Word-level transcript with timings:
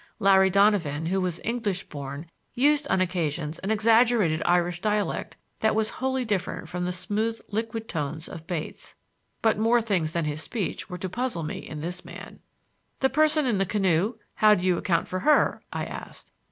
Larry 0.17 0.49
Donovan, 0.49 1.05
who 1.05 1.21
was 1.21 1.39
English 1.43 1.83
born, 1.83 2.25
used 2.55 2.87
on 2.87 3.01
occasions 3.01 3.59
an 3.59 3.69
exaggerated 3.69 4.41
Irish 4.47 4.79
dialect 4.81 5.37
that 5.59 5.75
was 5.75 5.91
wholly 6.01 6.25
different 6.25 6.67
from 6.67 6.85
the 6.85 6.91
smooth 6.91 7.39
liquid 7.49 7.87
tones 7.87 8.27
of 8.27 8.47
Bates. 8.47 8.95
But 9.43 9.59
more 9.59 9.79
things 9.79 10.13
than 10.13 10.25
his 10.25 10.41
speech 10.41 10.89
were 10.89 10.97
to 10.97 11.07
puzzle 11.07 11.43
me 11.43 11.59
in 11.59 11.81
this 11.81 12.03
man. 12.03 12.39
"The 12.99 13.11
person 13.11 13.45
in 13.45 13.59
the 13.59 13.63
canoe? 13.67 14.15
How 14.33 14.55
do 14.55 14.65
you 14.65 14.75
account 14.79 15.07
for 15.07 15.19
her?" 15.19 15.61
I 15.71 15.85
asked. 15.85 16.31